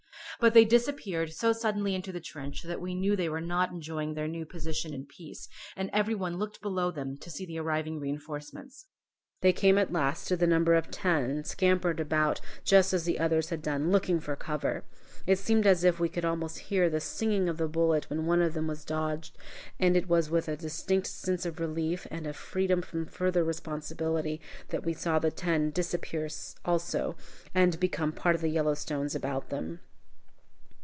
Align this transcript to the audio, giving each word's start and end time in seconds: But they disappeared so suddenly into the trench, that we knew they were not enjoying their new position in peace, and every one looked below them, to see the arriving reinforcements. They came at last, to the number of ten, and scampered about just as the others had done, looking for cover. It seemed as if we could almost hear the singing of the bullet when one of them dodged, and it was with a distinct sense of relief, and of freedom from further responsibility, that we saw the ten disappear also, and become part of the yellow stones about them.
But 0.39 0.55
they 0.55 0.65
disappeared 0.65 1.33
so 1.33 1.53
suddenly 1.53 1.93
into 1.93 2.11
the 2.11 2.19
trench, 2.19 2.63
that 2.63 2.81
we 2.81 2.95
knew 2.95 3.15
they 3.15 3.29
were 3.29 3.39
not 3.41 3.69
enjoying 3.69 4.15
their 4.15 4.27
new 4.27 4.43
position 4.43 4.91
in 4.91 5.05
peace, 5.05 5.47
and 5.75 5.87
every 5.93 6.15
one 6.15 6.37
looked 6.39 6.61
below 6.63 6.89
them, 6.89 7.15
to 7.17 7.29
see 7.29 7.45
the 7.45 7.59
arriving 7.59 7.99
reinforcements. 7.99 8.87
They 9.41 9.53
came 9.53 9.77
at 9.77 9.93
last, 9.93 10.27
to 10.29 10.35
the 10.35 10.47
number 10.47 10.73
of 10.73 10.89
ten, 10.89 11.29
and 11.29 11.45
scampered 11.45 11.99
about 11.99 12.41
just 12.63 12.91
as 12.91 13.03
the 13.05 13.19
others 13.19 13.51
had 13.51 13.61
done, 13.61 13.91
looking 13.91 14.19
for 14.19 14.35
cover. 14.35 14.83
It 15.27 15.37
seemed 15.37 15.67
as 15.67 15.83
if 15.83 15.99
we 15.99 16.09
could 16.09 16.25
almost 16.25 16.57
hear 16.71 16.89
the 16.89 16.99
singing 17.01 17.47
of 17.47 17.57
the 17.57 17.67
bullet 17.67 18.09
when 18.09 18.25
one 18.25 18.41
of 18.41 18.55
them 18.55 18.73
dodged, 18.87 19.37
and 19.79 19.95
it 19.95 20.09
was 20.09 20.31
with 20.31 20.47
a 20.47 20.57
distinct 20.57 21.05
sense 21.05 21.45
of 21.45 21.59
relief, 21.59 22.07
and 22.09 22.25
of 22.25 22.35
freedom 22.35 22.81
from 22.81 23.05
further 23.05 23.43
responsibility, 23.43 24.41
that 24.69 24.83
we 24.85 24.93
saw 24.95 25.19
the 25.19 25.29
ten 25.29 25.69
disappear 25.69 26.27
also, 26.65 27.15
and 27.53 27.79
become 27.79 28.11
part 28.11 28.33
of 28.33 28.41
the 28.41 28.49
yellow 28.49 28.73
stones 28.73 29.13
about 29.13 29.49
them. 29.49 29.81